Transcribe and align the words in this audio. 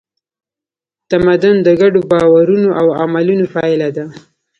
تمدن 1.11 1.55
د 1.65 1.69
ګډو 1.81 1.99
باورونو 2.11 2.69
او 2.79 2.87
عملونو 3.01 3.45
پایله 3.55 3.89
ده. 3.95 4.05